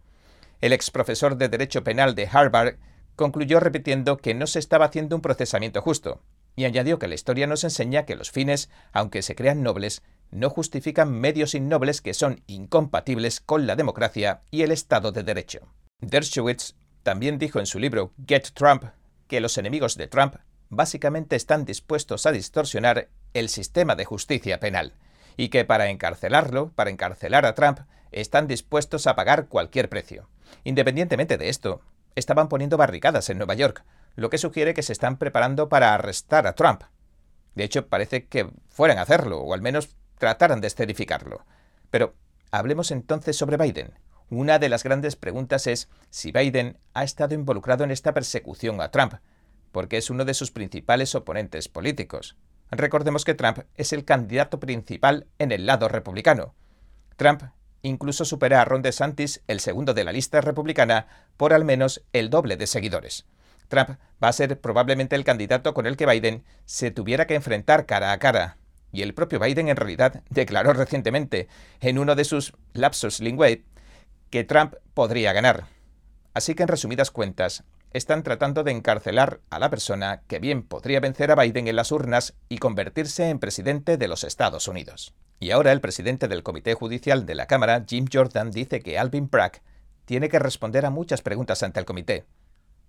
El 0.61 0.73
ex 0.73 0.91
profesor 0.91 1.37
de 1.37 1.49
Derecho 1.49 1.83
Penal 1.83 2.15
de 2.15 2.29
Harvard 2.31 2.75
concluyó 3.15 3.59
repitiendo 3.59 4.17
que 4.17 4.33
no 4.33 4.47
se 4.47 4.59
estaba 4.59 4.85
haciendo 4.85 5.15
un 5.15 5.21
procesamiento 5.21 5.81
justo, 5.81 6.21
y 6.55 6.65
añadió 6.65 6.99
que 6.99 7.07
la 7.07 7.15
historia 7.15 7.47
nos 7.47 7.63
enseña 7.63 8.05
que 8.05 8.15
los 8.15 8.31
fines, 8.31 8.69
aunque 8.91 9.21
se 9.21 9.35
crean 9.35 9.63
nobles, 9.63 10.03
no 10.31 10.49
justifican 10.49 11.11
medios 11.11 11.55
innobles 11.55 12.01
que 12.01 12.13
son 12.13 12.41
incompatibles 12.47 13.39
con 13.39 13.67
la 13.67 13.75
democracia 13.75 14.41
y 14.51 14.63
el 14.63 14.71
Estado 14.71 15.11
de 15.11 15.23
Derecho. 15.23 15.67
Dershowitz 16.01 16.75
también 17.03 17.37
dijo 17.37 17.59
en 17.59 17.65
su 17.65 17.79
libro 17.79 18.13
Get 18.27 18.51
Trump 18.53 18.85
que 19.27 19.41
los 19.41 19.57
enemigos 19.57 19.95
de 19.95 20.07
Trump 20.07 20.35
básicamente 20.69 21.35
están 21.35 21.65
dispuestos 21.65 22.25
a 22.25 22.31
distorsionar 22.31 23.09
el 23.33 23.49
sistema 23.49 23.95
de 23.95 24.05
justicia 24.05 24.59
penal, 24.59 24.93
y 25.37 25.49
que 25.49 25.65
para 25.65 25.89
encarcelarlo, 25.89 26.71
para 26.73 26.89
encarcelar 26.89 27.45
a 27.45 27.55
Trump, 27.55 27.79
están 28.11 28.47
dispuestos 28.47 29.07
a 29.07 29.15
pagar 29.15 29.47
cualquier 29.47 29.89
precio. 29.89 30.29
Independientemente 30.63 31.37
de 31.37 31.49
esto, 31.49 31.81
estaban 32.15 32.47
poniendo 32.47 32.77
barricadas 32.77 33.29
en 33.29 33.37
Nueva 33.37 33.55
York, 33.55 33.83
lo 34.15 34.29
que 34.29 34.37
sugiere 34.37 34.73
que 34.73 34.83
se 34.83 34.93
están 34.93 35.17
preparando 35.17 35.69
para 35.69 35.93
arrestar 35.93 36.47
a 36.47 36.53
Trump. 36.53 36.83
De 37.55 37.63
hecho, 37.63 37.87
parece 37.87 38.25
que 38.27 38.49
fueran 38.67 38.97
a 38.97 39.03
hacerlo, 39.03 39.39
o 39.39 39.53
al 39.53 39.61
menos 39.61 39.95
trataran 40.17 40.61
de 40.61 40.67
esterificarlo. 40.67 41.45
Pero 41.89 42.15
hablemos 42.51 42.91
entonces 42.91 43.35
sobre 43.35 43.57
Biden. 43.57 43.93
Una 44.29 44.57
de 44.57 44.69
las 44.69 44.83
grandes 44.83 45.15
preguntas 45.15 45.67
es 45.67 45.89
si 46.09 46.31
Biden 46.31 46.77
ha 46.93 47.03
estado 47.03 47.35
involucrado 47.35 47.83
en 47.83 47.91
esta 47.91 48.13
persecución 48.13 48.81
a 48.81 48.89
Trump, 48.89 49.15
porque 49.71 49.97
es 49.97 50.09
uno 50.09 50.25
de 50.25 50.33
sus 50.33 50.51
principales 50.51 51.13
oponentes 51.13 51.67
políticos. 51.67 52.37
Recordemos 52.71 53.25
que 53.25 53.35
Trump 53.35 53.59
es 53.75 53.93
el 53.93 54.05
candidato 54.05 54.59
principal 54.59 55.27
en 55.37 55.51
el 55.51 55.65
lado 55.65 55.87
republicano. 55.87 56.55
Trump 57.17 57.43
incluso 57.83 58.25
supera 58.25 58.61
a 58.61 58.65
Ron 58.65 58.81
DeSantis, 58.81 59.43
el 59.47 59.59
segundo 59.59 59.93
de 59.93 60.05
la 60.05 60.13
lista 60.13 60.41
republicana, 60.41 61.07
por 61.37 61.53
al 61.53 61.65
menos 61.65 62.03
el 62.13 62.29
doble 62.29 62.55
de 62.55 62.65
seguidores. 62.65 63.25
Trump 63.73 63.97
va 64.23 64.27
a 64.27 64.33
ser 64.33 64.61
probablemente 64.61 65.15
el 65.15 65.23
candidato 65.23 65.73
con 65.73 65.87
el 65.87 65.97
que 65.97 66.05
Biden 66.05 66.43
se 66.65 66.91
tuviera 66.91 67.25
que 67.25 67.33
enfrentar 67.33 67.87
cara 67.87 68.11
a 68.11 68.19
cara. 68.19 68.57
Y 68.91 69.01
el 69.01 69.15
propio 69.15 69.39
Biden 69.39 69.67
en 69.67 69.75
realidad 69.75 70.21
declaró 70.29 70.73
recientemente 70.73 71.47
en 71.81 71.97
uno 71.97 72.13
de 72.13 72.23
sus 72.23 72.53
lapsus 72.73 73.19
linguae 73.19 73.63
que 74.29 74.43
Trump 74.43 74.75
podría 74.93 75.33
ganar. 75.33 75.65
Así 76.35 76.53
que 76.53 76.61
en 76.61 76.69
resumidas 76.69 77.09
cuentas, 77.09 77.63
están 77.93 78.21
tratando 78.21 78.63
de 78.63 78.71
encarcelar 78.71 79.39
a 79.49 79.57
la 79.57 79.71
persona 79.71 80.21
que 80.27 80.37
bien 80.37 80.61
podría 80.61 80.99
vencer 80.99 81.31
a 81.31 81.35
Biden 81.35 81.67
en 81.67 81.75
las 81.75 81.91
urnas 81.91 82.35
y 82.49 82.59
convertirse 82.59 83.29
en 83.29 83.39
presidente 83.39 83.97
de 83.97 84.07
los 84.07 84.23
Estados 84.23 84.67
Unidos. 84.67 85.15
Y 85.39 85.49
ahora 85.49 85.71
el 85.71 85.81
presidente 85.81 86.27
del 86.27 86.43
Comité 86.43 86.75
Judicial 86.75 87.25
de 87.25 87.35
la 87.35 87.47
Cámara, 87.47 87.83
Jim 87.87 88.05
Jordan, 88.11 88.51
dice 88.51 88.81
que 88.81 88.99
Alvin 88.99 89.29
Bragg 89.29 89.61
tiene 90.05 90.29
que 90.29 90.39
responder 90.39 90.85
a 90.85 90.91
muchas 90.91 91.21
preguntas 91.21 91.63
ante 91.63 91.79
el 91.79 91.85
comité, 91.85 92.25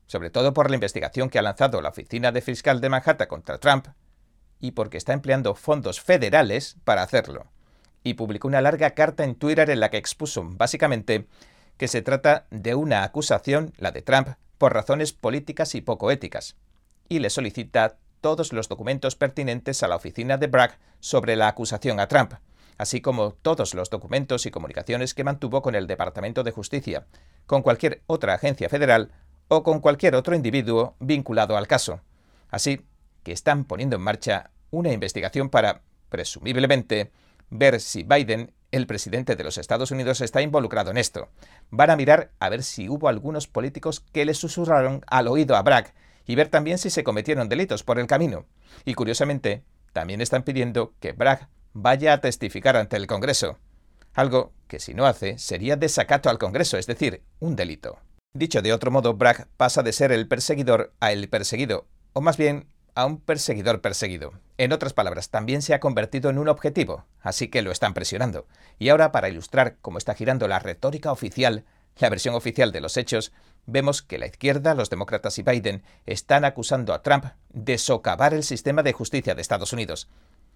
sobre 0.07 0.31
todo 0.31 0.53
por 0.53 0.71
la 0.71 0.77
investigación 0.77 1.31
que 1.31 1.39
ha 1.39 1.43
lanzado 1.43 1.81
la 1.81 1.91
Oficina 1.91 2.33
de 2.33 2.41
Fiscal 2.41 2.81
de 2.81 2.89
Manhattan 2.89 3.29
contra 3.29 3.59
Trump 3.59 3.89
y 4.61 4.73
porque 4.73 4.97
está 4.97 5.13
empleando 5.13 5.55
fondos 5.55 6.01
federales 6.01 6.77
para 6.85 7.03
hacerlo. 7.03 7.47
Y 8.03 8.15
publicó 8.15 8.49
una 8.49 8.61
larga 8.61 8.91
carta 8.91 9.25
en 9.25 9.35
Twitter 9.35 9.69
en 9.71 9.81
la 9.81 9.91
que 9.91 9.97
expuso, 9.97 10.43
básicamente, 10.45 11.27
que 11.77 11.89
se 11.89 12.03
trata 12.03 12.47
de 12.51 12.75
una 12.75 13.03
acusación, 13.03 13.73
la 13.79 13.91
de 13.91 14.03
Trump, 14.03 14.29
por 14.59 14.73
razones 14.73 15.13
políticas 15.13 15.75
y 15.75 15.81
poco 15.81 16.11
éticas, 16.11 16.57
y 17.09 17.19
le 17.19 17.31
solicita 17.31 17.97
todos 18.21 18.53
los 18.53 18.69
documentos 18.69 19.17
pertinentes 19.17 19.83
a 19.83 19.89
la 19.89 19.97
oficina 19.97 20.39
de 20.39 20.47
Bragg 20.47 20.79
sobre 21.01 21.37
la 21.37 21.49
acusación 21.49 22.01
a 22.01 22.09
Trump, 22.09 22.35
así 22.79 23.01
como 23.01 23.33
todos 23.33 23.75
los 23.75 23.91
documentos 23.91 24.47
y 24.47 24.51
comunicaciones 24.51 25.15
que 25.15 25.25
mantuvo 25.25 25.63
con 25.63 25.75
el 25.75 25.87
Departamento 25.87 26.43
de 26.43 26.51
Justicia, 26.51 27.07
con 27.47 27.63
cualquier 27.63 28.03
otra 28.07 28.35
agencia 28.35 28.69
federal 28.69 29.13
o 29.49 29.63
con 29.63 29.81
cualquier 29.81 30.15
otro 30.15 30.35
individuo 30.35 30.97
vinculado 31.01 31.57
al 31.57 31.67
caso. 31.67 32.01
Así 32.51 32.85
que 33.23 33.33
están 33.33 33.65
poniendo 33.65 33.97
en 33.97 34.03
marcha 34.03 34.51
una 34.71 34.93
investigación 34.93 35.51
para, 35.51 35.83
presumiblemente, 36.09 37.11
ver 37.51 37.81
si 37.81 38.03
Biden 38.03 38.53
el 38.75 38.87
presidente 38.89 39.37
de 39.37 39.45
los 39.45 39.57
Estados 39.57 39.93
Unidos 39.93 40.21
está 40.21 40.43
involucrado 40.43 40.91
en 40.91 40.97
esto. 40.97 41.29
Van 41.71 41.91
a 41.91 41.97
mirar 41.97 42.33
a 42.41 42.49
ver 42.49 42.65
si 42.65 42.89
hubo 42.89 43.09
algunos 43.09 43.47
políticos 43.47 44.01
que 44.13 44.25
le 44.25 44.35
susurraron 44.35 45.03
al 45.07 45.29
oído 45.29 45.55
a 45.55 45.63
Bragg 45.63 45.95
y 46.27 46.35
ver 46.35 46.49
también 46.49 46.79
si 46.79 46.91
se 46.91 47.05
cometieron 47.05 47.49
delitos 47.49 47.85
por 47.85 48.01
el 48.01 48.09
camino. 48.09 48.47
Y 48.85 48.95
curiosamente, 48.95 49.63
también 49.93 50.21
están 50.21 50.43
pidiendo 50.43 50.93
que 50.99 51.13
Bragg 51.13 51.49
vaya 51.73 52.15
a 52.15 52.21
testificar 52.21 52.77
ante 52.77 52.97
el 52.97 53.07
Congreso. 53.07 53.59
Algo 54.13 54.53
que 54.67 54.81
si 54.81 54.93
no 54.95 55.07
hace 55.07 55.39
sería 55.39 55.77
desacato 55.77 56.29
al 56.29 56.39
Congreso, 56.39 56.77
es 56.77 56.87
decir, 56.87 57.23
un 57.39 57.55
delito. 57.55 57.99
Dicho 58.37 58.62
de 58.62 58.73
otro 58.73 58.91
modo, 58.91 59.14
Bragg 59.14 59.47
pasa 59.57 59.85
de 59.85 59.93
ser 59.93 60.11
el 60.11 60.26
perseguidor 60.26 60.93
a 60.99 61.12
el 61.12 61.29
perseguido, 61.29 61.87
o 62.14 62.21
más 62.21 62.37
bien 62.37 62.67
a 62.97 63.07
un 63.07 63.21
perseguidor 63.21 63.81
perseguido. 63.81 64.33
En 64.59 64.73
otras 64.73 64.93
palabras, 64.93 65.31
también 65.31 65.62
se 65.62 65.73
ha 65.73 65.79
convertido 65.79 66.31
en 66.31 66.38
un 66.38 66.49
objetivo, 66.49 67.05
así 67.21 67.47
que 67.47 67.62
lo 67.62 67.71
están 67.71 67.95
presionando. 67.95 68.49
Y 68.81 68.88
ahora, 68.88 69.12
para 69.12 69.29
ilustrar 69.29 69.76
cómo 69.81 69.99
está 69.99 70.14
girando 70.14 70.49
la 70.49 70.59
retórica 70.59 71.12
oficial, 71.12 71.64
la 71.97 72.11
versión 72.11 72.35
oficial 72.35 72.73
de 72.73 72.81
los 72.81 72.97
hechos, 72.97 73.31
vemos 73.67 74.03
que 74.03 74.19
la 74.19 74.26
izquierda, 74.26 74.75
los 74.75 74.91
demócratas 74.91 75.38
y 75.38 75.45
Biden 75.45 75.85
están 76.05 76.45
acusando 76.45 76.93
a 76.93 77.03
Trump 77.03 77.26
de 77.50 77.79
socavar 77.79 78.35
el 78.35 78.43
sistema 78.43 78.83
de 78.83 78.95
justicia 78.95 79.37
de 79.37 79.43
Estados 79.43 79.73
Unidos. 79.73 80.09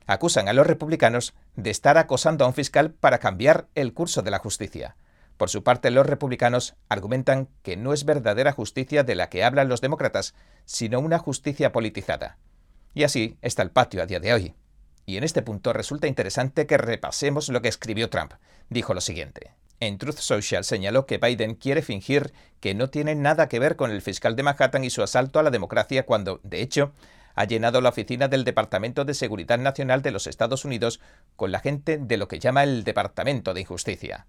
Acusan 0.09 0.49
a 0.49 0.53
los 0.53 0.67
republicanos 0.67 1.33
de 1.55 1.71
estar 1.71 1.97
acosando 1.97 2.45
a 2.45 2.49
un 2.49 2.55
fiscal 2.55 2.91
para 2.91 3.19
cambiar 3.19 3.69
el 3.77 3.95
curso 3.95 4.23
de 4.23 4.33
la 4.33 4.41
justicia. 4.41 4.97
Por 5.39 5.49
su 5.51 5.63
parte, 5.63 5.93
los 5.93 6.05
republicanos 6.05 6.75
argumentan 6.89 7.49
que 7.63 7.77
no 7.77 7.93
es 7.93 8.05
verdadera 8.05 8.53
justicia 8.53 9.05
de 9.05 9.15
la 9.15 9.31
que 9.31 9.45
hablan 9.45 9.69
los 9.69 9.81
demócratas, 9.81 10.35
sino 10.65 10.99
una 10.99 11.19
justicia 11.19 11.71
politizada. 11.73 12.39
Y 12.93 13.05
así 13.05 13.39
está 13.41 13.63
el 13.63 13.71
patio 13.71 14.03
a 14.03 14.07
día 14.07 14.19
de 14.19 14.35
hoy. 14.35 14.55
Y 15.07 15.17
en 15.17 15.23
este 15.23 15.41
punto 15.41 15.73
resulta 15.73 16.09
interesante 16.09 16.67
que 16.67 16.77
repasemos 16.77 17.49
lo 17.49 17.63
que 17.63 17.69
escribió 17.69 18.11
Trump. 18.11 18.35
Dijo 18.69 18.95
lo 18.95 19.01
siguiente. 19.01 19.53
En 19.79 19.97
Truth 19.97 20.19
Social 20.19 20.65
señaló 20.65 21.07
que 21.07 21.19
Biden 21.19 21.55
quiere 21.55 21.83
fingir 21.83 22.33
que 22.59 22.75
no 22.75 22.91
tiene 22.91 23.15
nada 23.15 23.49
que 23.49 23.61
ver 23.61 23.77
con 23.77 23.93
el 23.93 24.03
fiscal 24.03 24.35
de 24.35 24.43
Manhattan 24.43 24.83
y 24.83 24.91
su 24.91 25.05
asalto 25.05 25.39
a 25.39 25.45
la 25.45 25.51
democracia 25.51 26.05
cuando, 26.05 26.41
de 26.43 26.63
hecho, 26.63 26.93
ha 27.37 27.45
llenado 27.45 27.81
la 27.81 27.91
oficina 27.91 28.27
del 28.27 28.43
Departamento 28.43 29.05
de 29.05 29.15
Seguridad 29.15 29.59
Nacional 29.59 30.03
de 30.03 30.11
los 30.11 30.27
Estados 30.27 30.65
Unidos 30.65 30.99
con 31.37 31.53
la 31.53 31.61
gente 31.61 31.97
de 31.97 32.17
lo 32.17 32.27
que 32.27 32.41
llama 32.41 32.65
el 32.65 32.83
Departamento 32.83 33.55
de 33.55 33.61
Injusticia. 33.61 34.27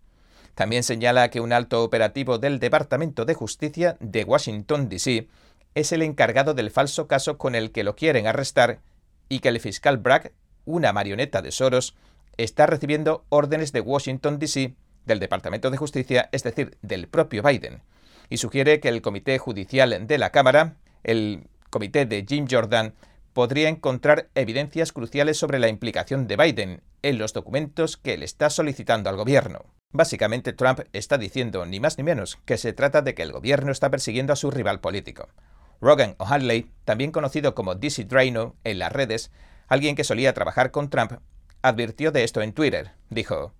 También 0.59 0.83
señala 0.83 1.29
que 1.29 1.39
un 1.39 1.53
alto 1.53 1.85
operativo 1.85 2.37
del 2.37 2.59
Departamento 2.59 3.23
de 3.23 3.33
Justicia 3.33 3.95
de 4.01 4.25
Washington, 4.25 4.89
D.C., 4.89 5.29
es 5.73 5.93
el 5.93 6.01
encargado 6.01 6.53
del 6.53 6.69
falso 6.69 7.07
caso 7.07 7.37
con 7.37 7.55
el 7.55 7.71
que 7.71 7.85
lo 7.85 7.95
quieren 7.95 8.27
arrestar 8.27 8.81
y 9.29 9.39
que 9.39 9.47
el 9.47 9.61
fiscal 9.61 9.99
Bragg, 9.99 10.33
una 10.65 10.91
marioneta 10.91 11.41
de 11.41 11.53
Soros, 11.53 11.95
está 12.35 12.65
recibiendo 12.65 13.23
órdenes 13.29 13.71
de 13.71 13.79
Washington, 13.79 14.37
D.C., 14.37 14.73
del 15.05 15.21
Departamento 15.21 15.71
de 15.71 15.77
Justicia, 15.77 16.27
es 16.33 16.43
decir, 16.43 16.77
del 16.81 17.07
propio 17.07 17.41
Biden, 17.41 17.81
y 18.29 18.35
sugiere 18.35 18.81
que 18.81 18.89
el 18.89 19.01
Comité 19.01 19.37
Judicial 19.37 20.07
de 20.07 20.17
la 20.17 20.31
Cámara, 20.31 20.75
el 21.05 21.47
Comité 21.69 22.05
de 22.05 22.25
Jim 22.27 22.47
Jordan, 22.51 22.93
podría 23.33 23.69
encontrar 23.69 24.29
evidencias 24.35 24.91
cruciales 24.91 25.37
sobre 25.37 25.59
la 25.59 25.67
implicación 25.67 26.27
de 26.27 26.37
Biden 26.37 26.81
en 27.01 27.17
los 27.17 27.33
documentos 27.33 27.97
que 27.97 28.17
le 28.17 28.25
está 28.25 28.49
solicitando 28.49 29.09
al 29.09 29.15
gobierno. 29.15 29.65
Básicamente, 29.91 30.53
Trump 30.53 30.81
está 30.93 31.17
diciendo 31.17 31.65
ni 31.65 31.79
más 31.79 31.97
ni 31.97 32.03
menos 32.03 32.37
que 32.45 32.57
se 32.57 32.73
trata 32.73 33.01
de 33.01 33.15
que 33.15 33.23
el 33.23 33.31
gobierno 33.31 33.71
está 33.71 33.89
persiguiendo 33.89 34.33
a 34.33 34.35
su 34.35 34.51
rival 34.51 34.81
político. 34.81 35.29
Rogan 35.81 36.15
O'Hanley, 36.17 36.71
también 36.85 37.11
conocido 37.11 37.55
como 37.55 37.75
DC 37.75 38.03
Draino 38.05 38.55
en 38.63 38.79
las 38.79 38.91
redes, 38.91 39.31
alguien 39.67 39.95
que 39.95 40.03
solía 40.03 40.33
trabajar 40.33 40.71
con 40.71 40.89
Trump, 40.89 41.13
advirtió 41.61 42.11
de 42.11 42.23
esto 42.23 42.41
en 42.41 42.53
Twitter. 42.53 42.91
Dijo, 43.09 43.53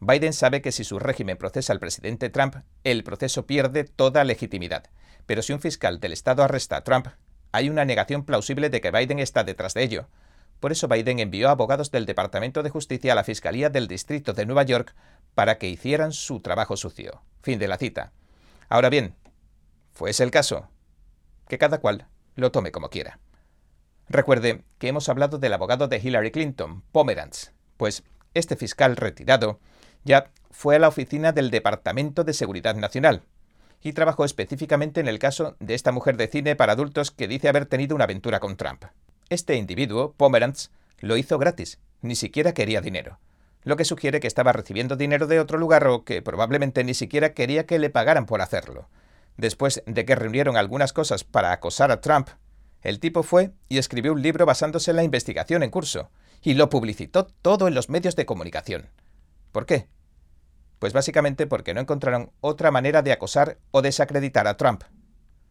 Biden 0.00 0.32
sabe 0.32 0.60
que 0.60 0.72
si 0.72 0.84
su 0.84 0.98
régimen 0.98 1.38
procesa 1.38 1.72
al 1.72 1.80
presidente 1.80 2.28
Trump, 2.28 2.56
el 2.84 3.04
proceso 3.04 3.46
pierde 3.46 3.84
toda 3.84 4.24
legitimidad. 4.24 4.84
Pero 5.26 5.42
si 5.42 5.52
un 5.52 5.60
fiscal 5.60 6.00
del 6.00 6.12
Estado 6.12 6.42
arresta 6.42 6.76
a 6.76 6.84
Trump, 6.84 7.08
hay 7.54 7.70
una 7.70 7.84
negación 7.84 8.24
plausible 8.24 8.68
de 8.68 8.80
que 8.80 8.90
Biden 8.90 9.20
está 9.20 9.44
detrás 9.44 9.74
de 9.74 9.84
ello. 9.84 10.08
Por 10.58 10.72
eso 10.72 10.88
Biden 10.88 11.20
envió 11.20 11.48
abogados 11.48 11.92
del 11.92 12.04
Departamento 12.04 12.64
de 12.64 12.70
Justicia 12.70 13.12
a 13.12 13.14
la 13.14 13.22
Fiscalía 13.22 13.70
del 13.70 13.86
Distrito 13.86 14.32
de 14.32 14.44
Nueva 14.44 14.64
York 14.64 14.92
para 15.36 15.56
que 15.56 15.68
hicieran 15.68 16.10
su 16.10 16.40
trabajo 16.40 16.76
sucio. 16.76 17.22
Fin 17.42 17.60
de 17.60 17.68
la 17.68 17.78
cita. 17.78 18.10
Ahora 18.68 18.90
bien, 18.90 19.14
¿fue 19.92 20.10
ese 20.10 20.24
el 20.24 20.32
caso? 20.32 20.68
Que 21.46 21.56
cada 21.56 21.78
cual 21.78 22.08
lo 22.34 22.50
tome 22.50 22.72
como 22.72 22.90
quiera. 22.90 23.20
Recuerde 24.08 24.64
que 24.78 24.88
hemos 24.88 25.08
hablado 25.08 25.38
del 25.38 25.52
abogado 25.52 25.86
de 25.86 25.98
Hillary 25.98 26.32
Clinton, 26.32 26.82
Pomeranz, 26.90 27.52
pues 27.76 28.02
este 28.34 28.56
fiscal 28.56 28.96
retirado 28.96 29.60
ya 30.02 30.32
fue 30.50 30.74
a 30.74 30.80
la 30.80 30.88
oficina 30.88 31.30
del 31.30 31.52
Departamento 31.52 32.24
de 32.24 32.32
Seguridad 32.32 32.74
Nacional 32.74 33.22
y 33.84 33.92
trabajó 33.92 34.24
específicamente 34.24 34.98
en 34.98 35.08
el 35.08 35.20
caso 35.20 35.56
de 35.60 35.74
esta 35.74 35.92
mujer 35.92 36.16
de 36.16 36.26
cine 36.26 36.56
para 36.56 36.72
adultos 36.72 37.10
que 37.10 37.28
dice 37.28 37.48
haber 37.48 37.66
tenido 37.66 37.94
una 37.94 38.04
aventura 38.04 38.40
con 38.40 38.56
Trump. 38.56 38.84
Este 39.28 39.56
individuo, 39.56 40.14
Pomeranz, 40.16 40.70
lo 41.00 41.18
hizo 41.18 41.38
gratis, 41.38 41.78
ni 42.00 42.16
siquiera 42.16 42.54
quería 42.54 42.80
dinero, 42.80 43.18
lo 43.62 43.76
que 43.76 43.84
sugiere 43.84 44.20
que 44.20 44.26
estaba 44.26 44.52
recibiendo 44.52 44.96
dinero 44.96 45.26
de 45.26 45.38
otro 45.38 45.58
lugar 45.58 45.86
o 45.86 46.02
que 46.02 46.22
probablemente 46.22 46.82
ni 46.82 46.94
siquiera 46.94 47.34
quería 47.34 47.66
que 47.66 47.78
le 47.78 47.90
pagaran 47.90 48.24
por 48.24 48.40
hacerlo. 48.40 48.88
Después 49.36 49.82
de 49.86 50.04
que 50.06 50.14
reunieron 50.14 50.56
algunas 50.56 50.94
cosas 50.94 51.22
para 51.22 51.52
acosar 51.52 51.90
a 51.90 52.00
Trump, 52.00 52.28
el 52.80 53.00
tipo 53.00 53.22
fue 53.22 53.52
y 53.68 53.76
escribió 53.76 54.14
un 54.14 54.22
libro 54.22 54.46
basándose 54.46 54.92
en 54.92 54.96
la 54.96 55.04
investigación 55.04 55.62
en 55.62 55.70
curso, 55.70 56.10
y 56.42 56.54
lo 56.54 56.70
publicitó 56.70 57.26
todo 57.26 57.68
en 57.68 57.74
los 57.74 57.90
medios 57.90 58.16
de 58.16 58.24
comunicación. 58.24 58.88
¿Por 59.52 59.66
qué? 59.66 59.88
Pues 60.78 60.92
básicamente 60.92 61.46
porque 61.46 61.74
no 61.74 61.80
encontraron 61.80 62.30
otra 62.40 62.70
manera 62.70 63.02
de 63.02 63.12
acosar 63.12 63.58
o 63.70 63.82
desacreditar 63.82 64.46
a 64.46 64.56
Trump. 64.56 64.84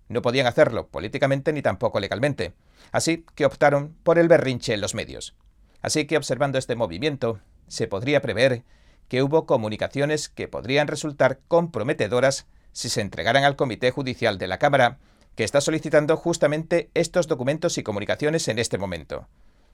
No 0.10 0.22
podían 0.22 0.48
hacerlo 0.48 0.88
políticamente 0.88 1.54
ni 1.54 1.62
tampoco 1.62 2.00
legalmente, 2.00 2.54
así 2.92 3.26
que 3.36 3.46
optaron 3.46 3.96
por 4.04 4.20
el 4.20 4.28
berrinche 4.28 4.74
en 4.74 4.82
los 4.82 4.96
medios. 4.96 5.36
Así 5.82 6.06
que 6.06 6.18
observando 6.18 6.58
este 6.58 6.76
movimiento, 6.76 7.40
se 7.68 7.88
podría 7.88 8.22
prever 8.22 8.64
que 9.08 9.24
hubo 9.24 9.46
comunicaciones 9.46 10.30
que 10.30 10.48
podrían 10.48 10.88
resultar 10.88 11.40
comprometedoras 11.48 12.48
si 12.72 12.90
se 12.90 13.02
entregaran 13.02 13.44
al 13.44 13.56
Comité 13.56 13.92
Judicial 13.92 14.38
de 14.38 14.48
la 14.48 14.60
Cámara, 14.60 14.98
que 15.36 15.44
está 15.44 15.62
solicitando 15.62 16.18
justamente 16.18 16.90
estos 16.94 17.28
documentos 17.28 17.78
y 17.78 17.84
comunicaciones 17.84 18.48
en 18.48 18.60
este 18.60 18.78
momento. 18.78 19.28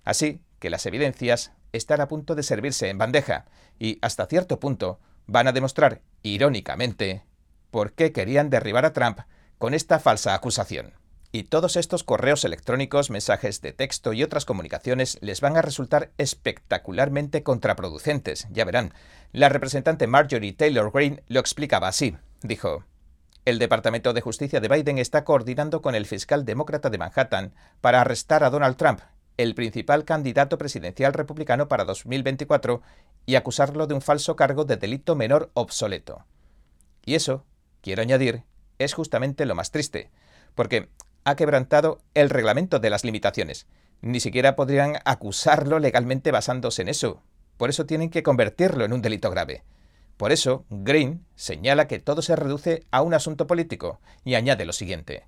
Así 0.04 0.42
que 0.60 0.70
las 0.70 0.86
evidencias 0.86 1.52
están 1.74 2.02
a 2.02 2.08
punto 2.08 2.36
de 2.36 2.44
servirse 2.44 2.90
en 2.90 2.98
bandeja 2.98 3.46
y, 3.78 4.00
hasta 4.02 4.26
cierto 4.26 4.60
punto, 4.60 5.00
van 5.30 5.48
a 5.48 5.52
demostrar, 5.52 6.02
irónicamente, 6.24 7.24
por 7.72 7.94
qué 7.94 8.12
querían 8.12 8.50
derribar 8.50 8.86
a 8.86 8.94
Trump 8.94 9.20
con 9.58 9.74
esta 9.74 10.00
falsa 10.00 10.34
acusación. 10.34 10.94
Y 11.32 11.44
todos 11.44 11.76
estos 11.76 12.04
correos 12.04 12.44
electrónicos, 12.44 13.12
mensajes 13.12 13.62
de 13.62 13.72
texto 13.72 14.14
y 14.14 14.24
otras 14.24 14.46
comunicaciones 14.46 15.20
les 15.22 15.42
van 15.42 15.58
a 15.58 15.62
resultar 15.62 16.12
espectacularmente 16.18 17.44
contraproducentes, 17.44 18.48
ya 18.50 18.66
verán. 18.66 18.94
La 19.32 19.50
representante 19.50 20.08
Marjorie 20.08 20.54
Taylor 20.54 20.92
Greene 20.92 21.22
lo 21.28 21.40
explicaba 21.40 21.88
así. 21.88 22.18
Dijo, 22.42 22.84
el 23.46 23.60
Departamento 23.60 24.14
de 24.14 24.22
Justicia 24.22 24.60
de 24.60 24.68
Biden 24.68 24.98
está 24.98 25.24
coordinando 25.24 25.84
con 25.84 25.94
el 25.94 26.08
fiscal 26.08 26.46
demócrata 26.46 26.90
de 26.90 26.98
Manhattan 26.98 27.54
para 27.80 28.02
arrestar 28.02 28.44
a 28.44 28.50
Donald 28.50 28.78
Trump, 28.78 29.02
el 29.40 29.56
principal 29.56 30.04
candidato 30.04 30.58
presidencial 30.58 31.14
republicano 31.14 31.70
para 31.70 31.86
2024, 31.86 32.82
y 33.26 33.36
acusarlo 33.36 33.88
de 33.88 33.94
un 33.94 34.02
falso 34.02 34.36
cargo 34.36 34.66
de 34.66 34.76
delito 34.76 35.16
menor 35.16 35.50
obsoleto 35.54 36.26
Y 37.06 37.16
eso, 37.16 37.46
quiero 37.82 38.02
añadir, 38.02 38.44
es 38.80 38.94
justamente 38.94 39.46
lo 39.46 39.56
más 39.56 39.72
triste, 39.72 40.12
porque 40.56 40.90
ha 41.24 41.36
quebrantado 41.36 42.02
el 42.16 42.30
reglamento 42.30 42.80
de 42.80 42.90
las 42.90 43.06
limitaciones. 43.06 43.66
Ni 44.02 44.20
siquiera 44.20 44.58
podrían 44.58 44.98
acusarlo 45.06 45.80
legalmente 45.80 46.32
basándose 46.32 46.82
en 46.82 46.90
eso. 46.90 47.24
Por 47.56 47.70
eso 47.70 47.86
tienen 47.86 48.10
que 48.10 48.24
convertirlo 48.24 48.84
en 48.84 48.92
un 48.92 49.02
delito 49.02 49.32
grave. 49.32 49.64
Por 50.18 50.34
eso, 50.34 50.66
Green 50.70 51.26
señala 51.36 51.88
que 51.88 52.00
todo 52.00 52.22
se 52.22 52.36
reduce 52.36 52.86
a 52.92 53.02
un 53.04 53.14
asunto 53.14 53.48
político 53.48 54.02
y 54.26 54.36
añade 54.36 54.66
lo 54.66 54.74
siguiente. 54.74 55.28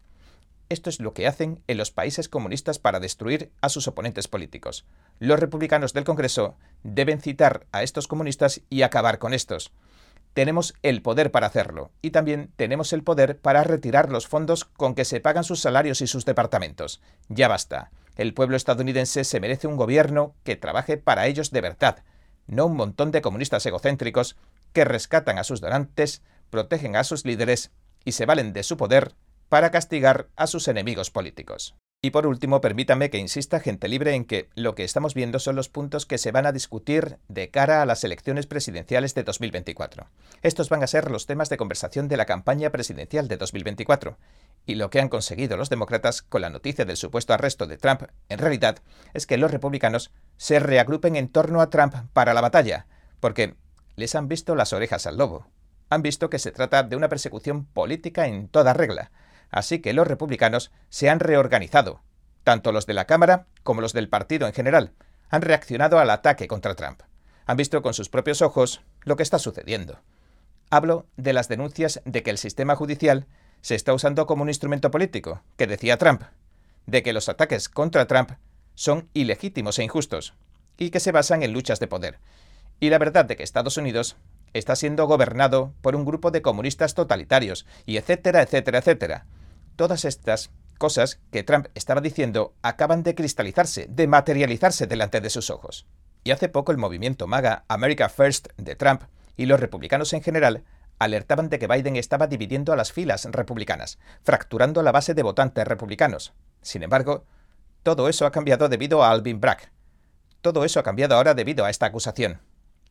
Esto 0.72 0.90
es 0.90 1.02
lo 1.02 1.14
que 1.14 1.28
hacen 1.28 1.62
en 1.68 1.76
los 1.76 1.92
países 1.92 2.30
comunistas 2.30 2.80
para 2.80 3.02
destruir 3.02 3.52
a 3.60 3.68
sus 3.68 3.90
oponentes 3.90 4.30
políticos. 4.30 4.86
Los 5.20 5.38
republicanos 5.38 5.92
del 5.92 6.06
Congreso 6.06 6.56
deben 6.84 7.20
citar 7.20 7.66
a 7.74 7.84
estos 7.84 8.08
comunistas 8.08 8.62
y 8.70 8.84
acabar 8.84 9.20
con 9.20 9.34
estos. 9.34 9.74
Tenemos 10.34 10.74
el 10.82 11.02
poder 11.02 11.30
para 11.30 11.48
hacerlo 11.48 11.92
y 12.02 12.12
también 12.12 12.54
tenemos 12.56 12.94
el 12.94 13.04
poder 13.04 13.38
para 13.38 13.66
retirar 13.66 14.10
los 14.10 14.30
fondos 14.30 14.64
con 14.64 14.96
que 14.96 15.04
se 15.04 15.20
pagan 15.20 15.44
sus 15.44 15.60
salarios 15.60 16.00
y 16.00 16.08
sus 16.08 16.24
departamentos. 16.24 17.02
Ya 17.28 17.50
basta. 17.50 17.92
El 18.16 18.34
pueblo 18.34 18.56
estadounidense 18.56 19.26
se 19.26 19.42
merece 19.42 19.68
un 19.68 19.76
gobierno 19.76 20.36
que 20.46 20.56
trabaje 20.56 20.96
para 20.96 21.28
ellos 21.28 21.52
de 21.52 21.60
verdad, 21.60 22.06
no 22.48 22.68
un 22.68 22.78
montón 22.78 23.12
de 23.12 23.22
comunistas 23.22 23.66
egocéntricos 23.66 24.38
que 24.72 24.86
rescatan 24.86 25.38
a 25.38 25.44
sus 25.44 25.60
donantes, 25.60 26.22
protegen 26.50 26.96
a 26.96 27.04
sus 27.04 27.26
líderes 27.26 27.72
y 28.06 28.14
se 28.14 28.26
valen 28.26 28.54
de 28.54 28.64
su 28.64 28.78
poder 28.78 29.16
para 29.52 29.70
castigar 29.70 30.30
a 30.38 30.48
sus 30.48 30.70
enemigos 30.70 31.12
políticos. 31.12 31.76
Y 32.02 32.12
por 32.12 32.26
último, 32.26 32.62
permítame 32.62 33.10
que 33.10 33.18
insista 33.18 33.60
gente 33.60 33.90
libre 33.90 34.16
en 34.16 34.24
que 34.24 34.48
lo 34.56 34.76
que 34.76 34.86
estamos 34.86 35.14
viendo 35.14 35.40
son 35.40 35.58
los 35.58 35.68
puntos 35.68 36.06
que 36.06 36.18
se 36.18 36.32
van 36.32 36.46
a 36.46 36.54
discutir 36.54 37.18
de 37.28 37.52
cara 37.52 37.82
a 37.82 37.86
las 37.86 38.06
elecciones 38.06 38.48
presidenciales 38.48 39.14
de 39.14 39.24
2024. 39.24 40.08
Estos 40.42 40.70
van 40.70 40.84
a 40.84 40.88
ser 40.88 41.12
los 41.12 41.26
temas 41.26 41.50
de 41.50 41.58
conversación 41.58 42.08
de 42.08 42.16
la 42.16 42.26
campaña 42.26 42.70
presidencial 42.70 43.28
de 43.28 43.36
2024. 43.36 44.18
Y 44.66 44.76
lo 44.76 44.90
que 44.90 45.02
han 45.02 45.10
conseguido 45.10 45.58
los 45.58 45.70
demócratas 45.70 46.22
con 46.22 46.40
la 46.40 46.50
noticia 46.50 46.86
del 46.86 46.96
supuesto 46.96 47.34
arresto 47.34 47.68
de 47.68 47.78
Trump, 47.78 48.04
en 48.30 48.40
realidad, 48.40 48.78
es 49.14 49.28
que 49.28 49.36
los 49.36 49.52
republicanos 49.52 50.12
se 50.38 50.60
reagrupen 50.60 51.18
en 51.18 51.28
torno 51.28 51.60
a 51.60 51.70
Trump 51.70 51.94
para 52.14 52.34
la 52.34 52.40
batalla, 52.40 52.88
porque 53.20 53.56
les 53.98 54.16
han 54.16 54.30
visto 54.30 54.56
las 54.56 54.72
orejas 54.72 55.08
al 55.08 55.18
lobo. 55.18 55.50
Han 55.90 56.04
visto 56.04 56.30
que 56.30 56.40
se 56.40 56.54
trata 56.54 56.84
de 56.84 56.96
una 56.96 57.10
persecución 57.10 57.66
política 57.66 58.28
en 58.28 58.48
toda 58.48 58.74
regla. 58.74 59.12
Así 59.52 59.80
que 59.80 59.94
los 59.94 60.08
republicanos 60.08 60.72
se 60.90 61.10
han 61.10 61.20
reorganizado. 61.20 62.02
Tanto 62.44 62.72
los 62.72 62.86
de 62.86 62.94
la 62.94 63.06
Cámara 63.06 63.46
como 63.64 63.82
los 63.82 63.94
del 63.94 64.10
partido 64.10 64.48
en 64.48 64.54
general 64.54 64.94
han 65.30 65.42
reaccionado 65.42 66.00
al 66.00 66.10
ataque 66.10 66.48
contra 66.48 66.76
Trump. 66.76 67.02
Han 67.46 67.58
visto 67.58 67.82
con 67.82 67.94
sus 67.94 68.10
propios 68.10 68.42
ojos 68.42 68.82
lo 69.04 69.16
que 69.16 69.24
está 69.24 69.40
sucediendo. 69.40 70.00
Hablo 70.70 71.06
de 71.18 71.34
las 71.34 71.50
denuncias 71.50 72.02
de 72.06 72.24
que 72.24 72.32
el 72.32 72.38
sistema 72.38 72.76
judicial 72.76 73.28
se 73.62 73.76
está 73.76 73.94
usando 73.94 74.26
como 74.26 74.44
un 74.44 74.50
instrumento 74.50 74.90
político, 74.90 75.44
que 75.58 75.68
decía 75.68 75.98
Trump, 75.98 76.24
de 76.86 77.04
que 77.04 77.14
los 77.14 77.30
ataques 77.30 77.70
contra 77.70 78.08
Trump 78.08 78.32
son 78.74 79.10
ilegítimos 79.14 79.78
e 79.80 79.84
injustos, 79.84 80.34
y 80.78 80.90
que 80.90 81.00
se 81.00 81.12
basan 81.12 81.44
en 81.44 81.54
luchas 81.54 81.80
de 81.80 81.88
poder, 81.88 82.20
y 82.80 82.90
la 82.90 82.98
verdad 82.98 83.26
de 83.26 83.36
que 83.36 83.44
Estados 83.44 83.78
Unidos 83.78 84.16
está 84.54 84.76
siendo 84.76 85.06
gobernado 85.06 85.74
por 85.82 85.96
un 85.96 86.06
grupo 86.06 86.32
de 86.32 86.42
comunistas 86.42 86.96
totalitarios, 86.96 87.66
y 87.86 87.98
etcétera, 87.98 88.42
etcétera, 88.42 88.80
etcétera. 88.80 89.26
Todas 89.82 90.06
estas 90.06 90.52
cosas 90.78 91.20
que 91.32 91.42
Trump 91.42 91.66
estaba 91.74 92.02
diciendo 92.02 92.54
acaban 92.62 93.02
de 93.02 93.16
cristalizarse, 93.16 93.88
de 93.90 94.06
materializarse 94.06 94.86
delante 94.86 95.22
de 95.22 95.32
sus 95.32 95.50
ojos. 95.50 95.88
Y 96.24 96.30
hace 96.30 96.50
poco 96.50 96.72
el 96.72 96.78
movimiento 96.78 97.26
MAGA 97.26 97.66
America 97.68 98.08
First 98.08 98.50
de 98.58 98.76
Trump 98.76 99.02
y 99.38 99.48
los 99.48 99.60
republicanos 99.60 100.14
en 100.14 100.22
general 100.22 100.66
alertaban 101.00 101.50
de 101.50 101.58
que 101.58 101.66
Biden 101.66 101.96
estaba 101.96 102.28
dividiendo 102.28 102.72
a 102.72 102.76
las 102.76 102.92
filas 102.92 103.26
republicanas, 103.32 103.98
fracturando 104.22 104.84
la 104.84 104.92
base 104.92 105.16
de 105.16 105.24
votantes 105.24 105.68
republicanos. 105.68 106.32
Sin 106.62 106.84
embargo, 106.84 107.26
todo 107.82 108.08
eso 108.08 108.28
ha 108.28 108.32
cambiado 108.32 108.70
debido 108.70 109.04
a 109.04 109.10
Alvin 109.10 109.42
Bragg. 109.42 109.72
Todo 110.42 110.64
eso 110.64 110.80
ha 110.80 110.84
cambiado 110.84 111.16
ahora 111.16 111.34
debido 111.34 111.66
a 111.66 111.72
esta 111.72 111.88
acusación 111.88 112.40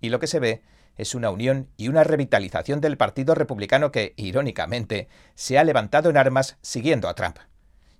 y 0.00 0.08
lo 0.08 0.18
que 0.18 0.26
se 0.26 0.40
ve 0.40 0.64
es 0.96 1.14
una 1.14 1.30
unión 1.30 1.68
y 1.76 1.88
una 1.88 2.04
revitalización 2.04 2.80
del 2.80 2.96
Partido 2.96 3.34
Republicano 3.34 3.90
que, 3.90 4.14
irónicamente, 4.16 5.08
se 5.34 5.58
ha 5.58 5.64
levantado 5.64 6.10
en 6.10 6.16
armas 6.16 6.58
siguiendo 6.60 7.08
a 7.08 7.14
Trump. 7.14 7.38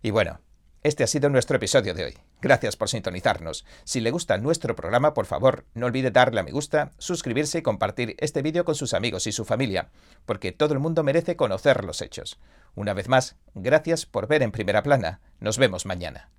Y 0.03 0.11
bueno, 0.11 0.41
este 0.83 1.05
ha 1.05 1.07
sido 1.07 1.29
nuestro 1.29 1.57
episodio 1.57 1.93
de 1.93 2.05
hoy. 2.05 2.19
Gracias 2.41 2.77
por 2.77 2.89
sintonizarnos. 2.89 3.67
Si 3.85 4.01
le 4.01 4.11
gusta 4.11 4.39
nuestro 4.39 4.75
programa, 4.75 5.13
por 5.13 5.27
favor, 5.27 5.67
no 5.75 5.87
olvide 5.87 6.11
darle 6.11 6.41
a 6.41 6.43
me 6.43 6.53
gusta, 6.53 6.93
suscribirse 6.97 7.59
y 7.59 7.63
compartir 7.63 8.17
este 8.19 8.41
vídeo 8.41 8.65
con 8.65 8.75
sus 8.75 8.95
amigos 8.95 9.27
y 9.27 9.33
su 9.33 9.45
familia, 9.45 9.91
porque 10.25 10.53
todo 10.53 10.73
el 10.73 10.81
mundo 10.81 11.03
merece 11.03 11.37
conocer 11.37 11.85
los 11.85 12.01
hechos. 12.01 12.39
Una 12.75 12.95
vez 12.95 13.09
más, 13.09 13.37
gracias 13.55 14.07
por 14.07 14.27
ver 14.27 14.43
en 14.43 14.53
primera 14.53 14.83
plana. 14.83 15.21
Nos 15.39 15.59
vemos 15.59 15.85
mañana. 15.85 16.31